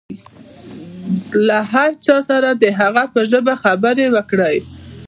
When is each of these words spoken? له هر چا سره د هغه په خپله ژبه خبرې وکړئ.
له 1.47 1.59
هر 1.73 1.91
چا 2.05 2.17
سره 2.29 2.49
د 2.53 2.63
هغه 2.79 3.03
په 3.05 3.07
خپله 3.13 3.27
ژبه 3.31 3.53
خبرې 3.63 4.07
وکړئ. 4.15 4.57